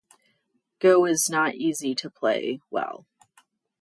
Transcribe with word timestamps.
Go 0.79 1.05
is 1.05 1.29
not 1.29 1.53
easy 1.53 1.93
to 1.93 2.09
play 2.09 2.59
well. 2.71 3.05